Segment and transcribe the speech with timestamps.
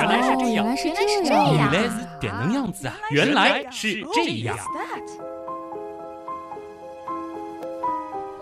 [0.00, 2.96] 原来是这样，原来是原来是这样，原来是点能样子啊！
[3.10, 4.56] 原来是这样。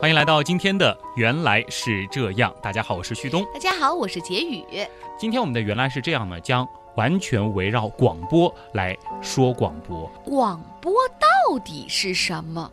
[0.01, 2.53] 欢迎来到今天的《原来是这样》。
[2.61, 3.45] 大家好，我是旭东。
[3.53, 4.65] 大家好，我是杰宇。
[5.19, 10.09] 今天我们的《原来是这样》呢，将完全围绕广播来说广播。
[10.25, 12.71] 广播到底是什么？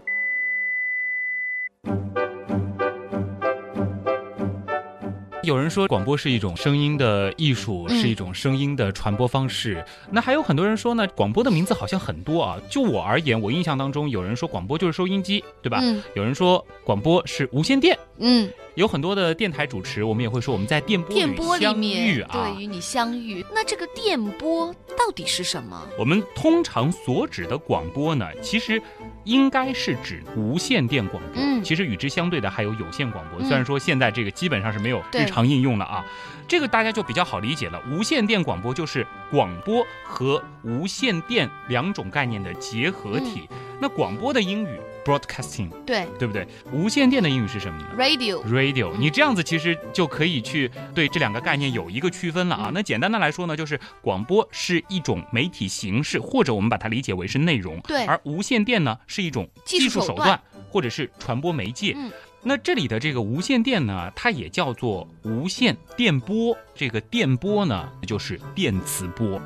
[5.45, 9.83] 有人说广播是一种声音的艺术，嗯是一种声音的传播方式。
[10.11, 12.57] 那还有很多人说呢，广播的名字好像很多啊。
[12.69, 15.79] 就我而言，我印象当中有人说广播就是收音机，对吧？
[15.81, 17.97] 嗯有人说广播是无线电。
[18.17, 22.63] 嗯，有很多的电台主持，我们也会说我们在电波电波里相遇面啊对。
[22.63, 23.45] 与你相遇。
[23.53, 25.87] 那这个电波到底是什么？
[25.99, 28.81] 我们通常所指的广播呢，其实
[29.25, 31.43] 应该是指无线电广播。
[31.43, 36.05] 嗯其实与之相对的还有有线广播，嗯虽然说现在这个基本上是没有日常应用了啊。
[36.47, 37.81] 这个大家就比较好理解了。
[37.91, 43.49] 无线电广播就是广播和无线电两种概念的结合体。
[43.49, 46.47] 嗯那广播的英语 broadcasting，对对不对？
[46.71, 48.43] 无线电的英语是什么呢？，radio。
[48.45, 52.69] radio，嗯你这样子其实就可以去对这两个概念有一个区分了啊。
[52.69, 61.93] 嗯那简单的来说呢，就是广播是一种媒体形式，或者我们把它理解为是内容，对而无线电呢是一种技术手段技术手段或者是传播媒介。
[61.95, 62.11] 嗯
[62.47, 66.55] 那这里的这个无线电呢，它也叫做无线电波。
[66.75, 69.41] 这个电波呢，就是电磁波。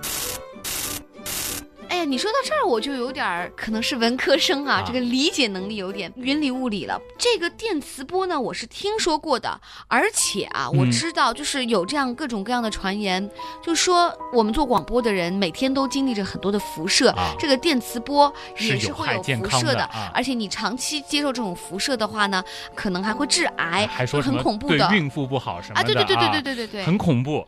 [1.99, 6.97] 哎呀，你说到这儿，我就有点儿可能是文科生啊，啊这个理解能力有点云里雾里了。
[7.17, 13.29] 这个电磁波呢，我是听说过的，而且啊，我嗯知道就是有这样各种各样的传言，
[13.61, 22.41] 就说我们做广播的人每天都经历着很多的辐射，啊这个电磁波也是会有辐射的，啊而且你长期接受这种辐射的话呢，
[22.73, 25.83] 可能还会致癌，很还说很恐怖的孕妇不好什么的啊！
[25.83, 27.45] 对对对对对对对，很恐怖。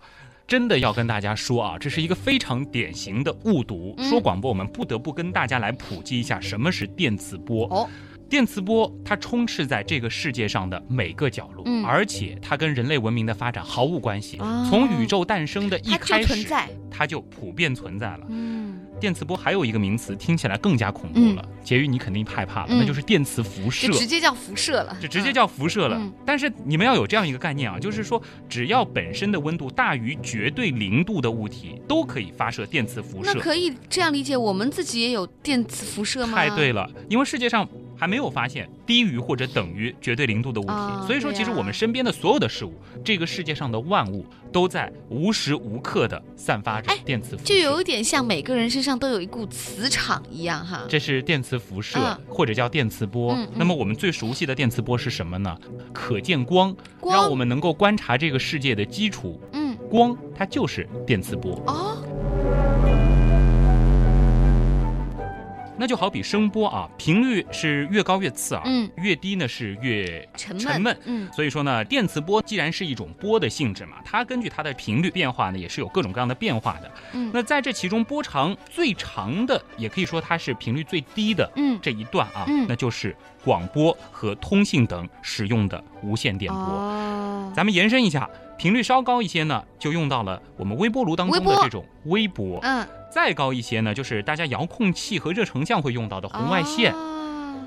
[0.51, 3.95] 真的要跟大家说啊，这是一个非常典型的误读。
[3.97, 7.65] 嗯说广播，我们不得不跟大家来普及一下什么是电磁波。
[7.67, 7.89] 哦，
[8.27, 14.39] 电磁波它充斥在这个世界上的每个角落，嗯而且它跟人类文明的发展毫无关系。
[14.39, 16.45] 哦从宇宙诞生的一开始，
[16.89, 18.25] 它就普遍存在了。
[18.27, 18.60] 嗯，
[19.01, 21.43] 电磁波还有一个名词，听起来更加恐怖了。
[21.65, 23.93] 婕妤，你肯定害怕了，嗯那就是电磁辐射就。
[23.93, 25.97] 直接叫辐射了，就直接叫辐射了。
[25.99, 33.33] 嗯但是你们要有这样一个概念啊，就是说，只要本身的温度大于绝对零度的物体，都可以发射电磁辐射。
[33.33, 36.35] 那可以这样理解，我们自己也有电磁辐射吗？
[36.35, 37.67] 太对了，因为世界上
[38.01, 42.73] 还没有发现低于或者等于绝对零度的物体，啊所以说，其实我们身边的所有的事物，
[43.05, 47.43] 这个世界上的万物，都在无时无刻的散发着哎电磁辐射。
[47.43, 50.83] 就有一点像每个人身上都有一股磁场一样哈。
[50.89, 53.35] 这是电磁辐射，嗯或者叫电磁波。
[53.35, 55.55] 嗯嗯那么我们最熟悉的电磁波是什么呢？
[55.93, 59.39] 可见光，光让我们能够观察这个世界的基础。
[59.53, 62.00] 嗯光它就是电磁波，哦，
[65.81, 70.97] 那就好比声波啊，频率是越高越刺耳，嗯越低呢是越沉闷，沉闷。
[71.05, 76.91] 嗯所以说呢，电磁波既然是一种波的性质嘛，它根据它的频率变化呢，也是有各种各样的变化的。
[77.13, 86.61] 嗯那在这其中，波长最长的，也可以说它是频率最低的嗯这一段啊，嗯那就是广播和通信等使用的无线电波。
[86.61, 96.93] 哦，咱们延伸一下，频率稍高一些呢，就用到了我们微波炉当中的这种微波；嗯，再高一些呢，就是大家遥控器和热成像会用到的红外线。
[96.93, 97.17] 哦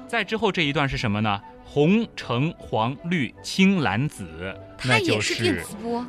[0.06, 1.40] 再之后这一段是什么呢？
[1.64, 4.54] 红、橙、黄、绿、青、蓝、紫，
[4.84, 5.64] 那就是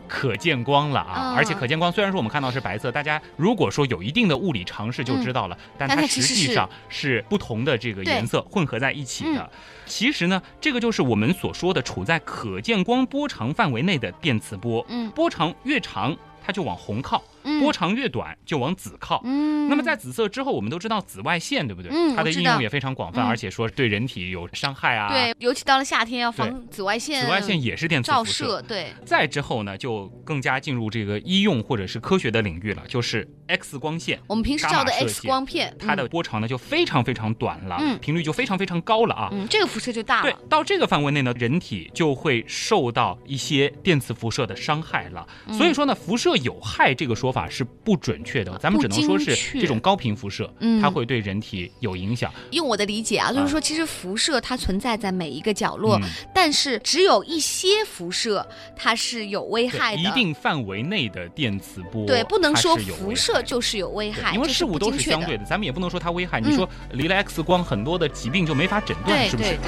[0.07, 1.13] 可见光了啊！
[1.13, 9.49] 啊而且可见光虽然说我们看到是白色，大家如果说有一定的物理常识就知道了，但但它实际上是不同的这个颜色混合在一起的嗯。
[9.87, 14.85] 其实呢，这个就是我们所说的处在可见光波长范围内的电磁波。
[14.89, 17.23] 嗯波长越长，它就往红靠；嗯
[17.61, 19.21] 波长越短，就往紫靠。
[19.23, 21.91] 嗯，那么在紫色之后，我们都知道紫外线，对不对？
[21.93, 28.61] 嗯它的应用也非常广泛，嗯而且说对人体有伤害啊。，对，尤其到了夏天要防紫外线，紫外线也是电磁照辐射。
[28.61, 34.19] 对，再之后呢，就更加进入这个医用或者是科学的领域了，就是 X 光线。
[34.27, 39.29] 我们平时照的 X 光片，它的波长呢就非常非常短了，嗯频率就非常非常高了啊。
[39.31, 45.27] 嗯，嗯，这个辐射就大了对，，到这个范围内呢，人体就会受到一些电磁辐射的伤害了。
[45.47, 52.33] 嗯所以说呢，辐射有害这个说法是不准确的，咱们只能说是这种高频辐射，嗯它会对人体有影响。
[52.51, 66.39] 用我的理解啊，就是说，其实辐射它存在在每一个角落，嗯但是只有一些辐射它是有危害的，一定范围内的电磁波，对，不能说辐射就是有危害，因为事物都是相对的，咱们也不能说它危害。
[66.39, 69.59] 嗯你说离了 X 光，很多的疾病就没法诊断，是不是对？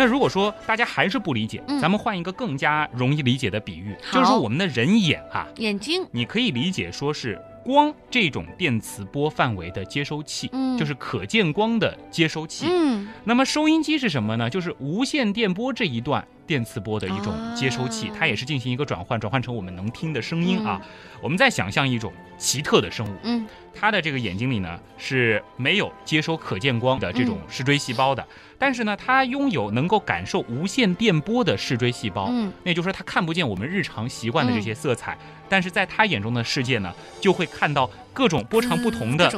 [0.00, 12.64] 那如果说大家还是不理解，嗯咱们换一个更加容易理解的比喻，就是说我们的人眼啊，眼睛，你可以理解说是光这种电磁波范围的接收器，嗯就是可见光的接收器。
[12.66, 14.48] 嗯那么收音机是什么呢？
[14.48, 20.82] 就是无线电波这一段电磁波的一种接收器，啊它也是进行一个转换，转换成我们能听的声音啊。
[21.22, 23.46] 我们再想象一种奇特的生物，嗯。
[23.72, 28.26] 它的这个眼睛里呢是没有接收可见光的这种视锥细胞的，
[28.58, 32.26] 但是呢，它拥有能够感受无线电波的视锥细胞。
[32.32, 32.52] 嗯。
[32.64, 35.16] 那也就是说，它看不见我们日常习惯的这些色彩，
[35.48, 39.30] 但是在它眼中的世界呢，就会看到各种波长不同的，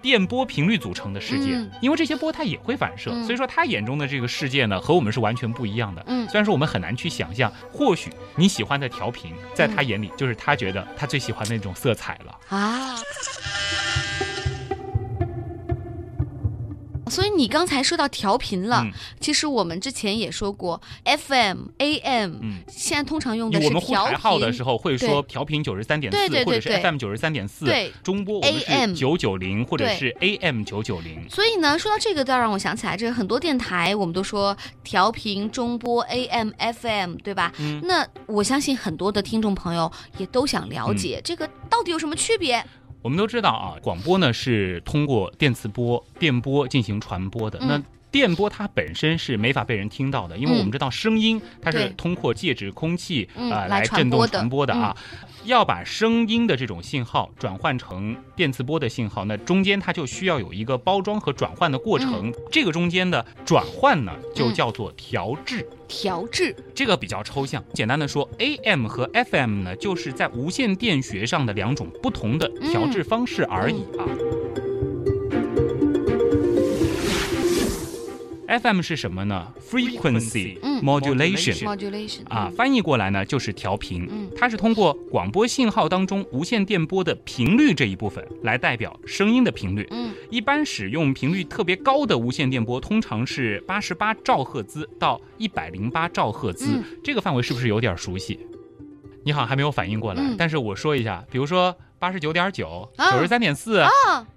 [0.00, 1.54] 电波频率组成的世界。
[1.54, 6.02] 嗯因为这些波它也会反射，嗯所以说他眼中的这个世界呢，和我们是完全不一样的。
[6.06, 12.38] 嗯虽然说我们很难去想象，或许你喜欢的调频，在他嗯眼里就是他觉得他最喜欢的那种色彩了。
[12.48, 12.96] 啊。
[17.10, 18.92] 所以你刚才说到调频了，嗯。
[19.18, 22.62] 其实我们之前也说过，FM、AM，、嗯。
[22.68, 26.80] 现在通常用的我们互是调台号的频时候会说调频九十三点四，或者是对。
[26.80, 27.92] FM 九十三点四，对。
[28.02, 31.28] 中波我们 AM 是九九零或者是 AM 九九零。
[31.28, 37.52] 所以呢，说到这个，倒让我想起来，这个很多电台我们都说调频、中波、AM、FM，对吧？
[37.58, 37.80] 嗯。
[37.84, 41.22] 那我相信很多的听众朋友也都想了解、嗯。
[41.24, 42.64] 这个到底有什么区别。
[43.02, 47.58] 我们都知道啊，广播呢是通过电磁波、电波进行传播的。
[47.60, 54.96] 那电波它本身是没法被人听到的，因为嗯我们知道声音它是通过介质空气啊、来来震动传播的啊。
[55.46, 62.30] 要把声音的这种信号转换成电磁波的信号，那中间它就需要有一个包装和转换的过程。
[62.52, 65.66] 这个中间的转换呢，就嗯叫做调制。
[65.88, 74.04] 调制，这个比较抽象，简单的说，AM 和 FM 呢，就是在无线电学上的两种不同的调制方式而已啊。
[78.58, 80.82] FM 是什么呢？Frequency 嗯。
[80.82, 81.62] Modulation。
[81.62, 84.28] modulation 啊，翻译过来呢就是调频，嗯。
[84.36, 89.86] 它是通过广播信号当中无线电波的频率这一部分来代表声音的频率。
[89.90, 90.12] 嗯。
[90.30, 96.84] 一般使用频率特别高的无线电波，通常是八十八兆赫兹到一百零八兆赫兹，嗯。
[97.04, 98.40] 这个范围是不是有点熟悉？
[99.22, 100.34] 你好像还没有反应过来，嗯。
[100.36, 103.90] 但是我说一下，比如说八十九点九、啊九十三点四、啊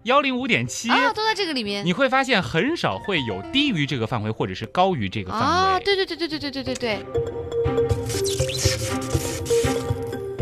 [0.04, 0.90] 幺零五点七。
[0.90, 5.46] 啊，都在这个里面你会发现很少会有低于这个范围，或者是高于这个范围。
[5.46, 7.00] 啊，对对对对对对对对对，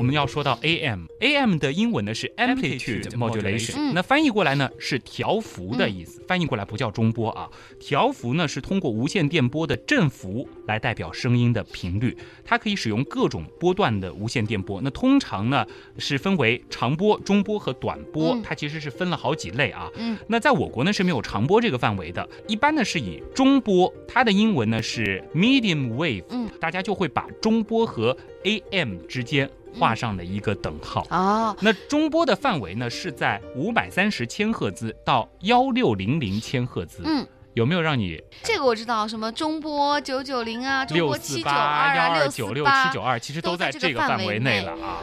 [0.01, 7.47] 我们要说到 AM，AM 的英文呢是 amplitude modulation，、嗯那翻译过来呢是调幅的意思，翻译过来不叫中波啊，
[7.79, 15.63] 调幅呢是通过无线电波的振幅来代表声音的频率，它可以使用各种波段的无线电波，那通常呢
[15.99, 18.41] 是分为长波、中波和短波，嗯。
[18.41, 19.87] 它其实是分了好几类啊。
[19.97, 20.17] 嗯。
[20.25, 26.49] 那在我国呢是没有长波这个范围的，一般呢是以中波，它的英文呢是 medium wave，嗯。
[26.59, 29.47] 大家就会把中波和 AM 之间
[29.77, 31.05] 画上了一个等号。
[31.09, 44.99] 哦，那中波的范围呢是在五百三十千赫兹到幺六零零千赫兹，嗯，有没有让你这个我知道，什么中波九九零啊，中波七九二啊，幺二六九六七九二，其实都都在在这个范围内了啊？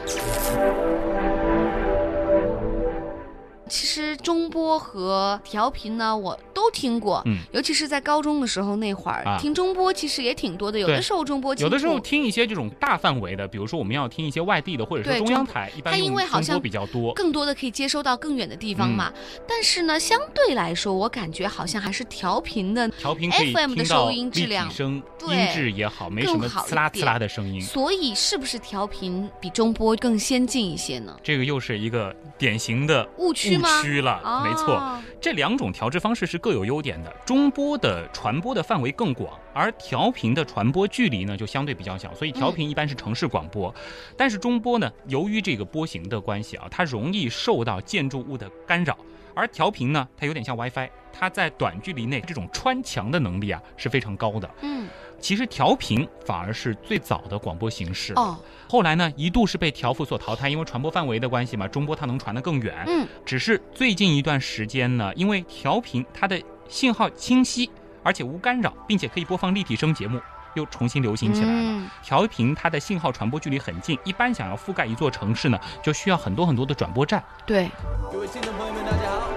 [3.67, 17.11] 其实中波和调频呢，我都听过，嗯尤其是在高中的时候那会儿，啊听中波其实也挺多的，有的时候中波有的时候听一些这种大范围的，比如说我们要听一些外地的，或者对是中央台，一般它因为好像波比较多。
[17.15, 19.11] 更多的可以接收到更远的地方嗯嘛。
[19.47, 27.59] 但是呢，相对来说，我感觉好像还是调频的，调频 FM 的收音质立量体声，对音质也好，没什么更好一呲啦刺啦的声音。
[27.59, 31.17] 所以是不是调频比中波更先进一些呢？
[31.23, 34.99] 这个又是一个典型的误区吗误区了，哦没错。
[35.21, 37.13] 这两种调制方式是各有优点的。
[37.25, 43.73] 中波的传播的范围更广，而调频的传播距离呢就相对比较小，所以调频一般是城市广播。
[44.15, 48.97] 但是中波呢，由于这个波形的关系啊，它容易受到建筑物的干扰。
[49.35, 54.49] 而调频呢，它有点像 WiFi，它在短距离内这种穿墙的能力啊是非常高的。
[54.61, 54.87] 嗯，
[55.19, 58.13] 其实调频反而是最早的广播形式。
[58.13, 62.83] 哦，后来呢，一度是被调幅所淘汰，因为传播范围的关系嘛，中波它能传得更远。
[62.87, 67.69] 嗯，只是最近一段时间呢，因为调频它的信号清晰，
[68.03, 70.19] 而且无干扰，并且可以播放立体声节目，
[70.55, 71.61] 又重新流行起来了。
[71.61, 77.23] 嗯调频它的信号传播距离很近，一般想要覆盖一座城市呢，就需要很多很多的转播站。
[77.45, 77.69] 对，
[78.11, 79.27] 各位听众朋友们，大家好，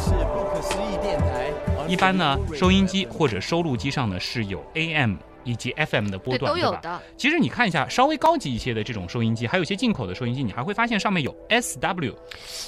[0.00, 1.52] 是不可思议电台。
[1.86, 6.68] 一般呢，收音机或者收录机上呢是有 AM、以及 FM 的波，段，对吧？
[6.68, 7.02] 都有的。
[7.16, 12.14] 其实你看一下稍微高级一些的这种收音机，还有一些进口的收音机，你还会发现上面有 SW，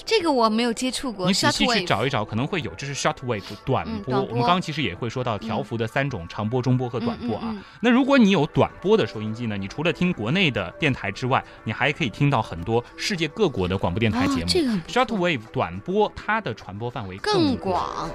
[0.04, 1.26] 这个我没有接触过。
[1.26, 3.92] 你仔细去找一找，可能会有，这是 shortwave 短波。
[3.92, 7.54] 嗯短波我们刚刚其实也会说到条幅的三种长波、中波和短波啊。
[7.80, 14.42] 那如果你有短波的收音机呢，你除了听国内的电台之外，你还可以听到很多世界各国的广播电台节目。
[14.42, 18.10] 哦这个很不错 shortwave 短波，它的传播范围更广。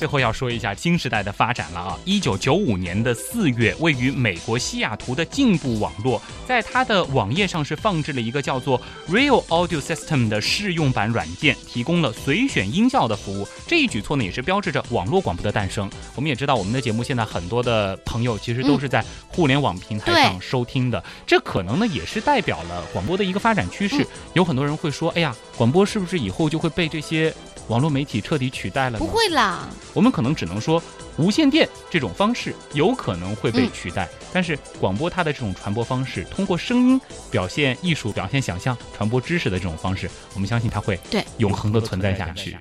[0.00, 1.98] 最后要说一下新时代的发展了啊！
[2.06, 8.80] 一九九五年的四月，位于美国西雅图的进步网络，在它的网页上是放置了一个叫做
[9.10, 13.46] Real Audio System 的试用版软件，提供了随选音效的服务。
[13.66, 15.90] 这一举措呢，也是标志着网络广播的诞生。
[16.14, 24.02] 我们也知道，我们的节目现在很多的朋友其实都是在互联网平台上收听的，这可能呢也是代表了广播的一个发展趋势。
[24.02, 27.34] 嗯有很多人会说，哎呀，广播是不是以后就会被这些
[27.70, 28.98] 网络媒体彻底取代了呢？
[28.98, 30.82] 不会啦，我们可能只能说，
[31.16, 37.00] 无线电这种方式有可能会被嗯取代，但是广播它的这种传播方式，通过声音
[37.30, 42.58] 表现艺术、表现想象、传播知识的这种方式，我们相信它会对永恒的存在下去。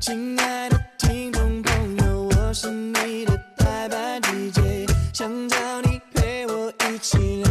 [0.00, 7.44] 亲爱的听众朋友，我是你的代班 DJ，想找你陪我一起